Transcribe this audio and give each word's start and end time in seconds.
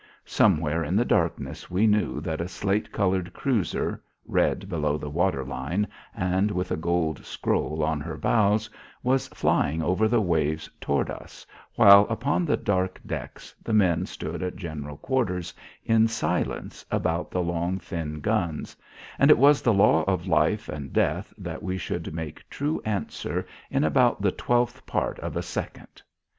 Somewhere 0.25 0.83
in 0.83 0.95
the 0.95 1.05
darkness 1.05 1.69
we 1.69 1.85
knew 1.85 2.21
that 2.21 2.41
a 2.41 2.47
slate 2.47 2.91
coloured 2.91 3.33
cruiser, 3.33 4.01
red 4.25 4.67
below 4.67 4.97
the 4.97 5.11
water 5.11 5.45
line 5.45 5.87
and 6.15 6.49
with 6.49 6.71
a 6.71 6.75
gold 6.75 7.23
scroll 7.23 7.83
on 7.83 8.01
her 8.01 8.17
bows, 8.17 8.67
was 9.03 9.27
flying 9.27 9.83
over 9.83 10.07
the 10.07 10.19
waves 10.19 10.67
toward 10.81 11.11
us, 11.11 11.45
while 11.75 12.07
upon 12.09 12.45
the 12.45 12.57
dark 12.57 12.99
decks 13.05 13.53
the 13.63 13.73
men 13.73 14.07
stood 14.07 14.41
at 14.41 14.55
general 14.55 14.97
quarters 14.97 15.53
in 15.85 16.07
silence 16.07 16.83
about 16.89 17.29
the 17.29 17.43
long 17.43 17.77
thin 17.77 18.21
guns, 18.21 18.75
and 19.19 19.29
it 19.29 19.37
was 19.37 19.61
the 19.61 19.71
law 19.71 20.03
of 20.05 20.25
life 20.25 20.67
and 20.67 20.93
death 20.93 21.31
that 21.37 21.61
we 21.61 21.77
should 21.77 22.11
make 22.11 22.41
true 22.49 22.81
answer 22.85 23.45
in 23.69 23.83
about 23.83 24.19
the 24.19 24.31
twelfth 24.31 24.83
part 24.87 25.19
of 25.19 25.35
a 25.37 25.43
second. 25.43 26.01